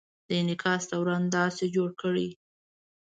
[0.27, 2.29] د انعکاس دوران داسې جوړ کړئ: